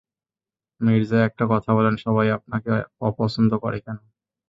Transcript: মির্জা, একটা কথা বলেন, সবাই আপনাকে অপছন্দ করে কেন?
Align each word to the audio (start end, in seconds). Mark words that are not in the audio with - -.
মির্জা, 0.81 1.19
একটা 1.23 1.43
কথা 1.51 1.71
বলেন, 1.77 1.95
সবাই 2.05 2.27
আপনাকে 2.37 2.71
অপছন্দ 3.01 3.51
করে 3.63 3.77
কেন? 3.85 3.97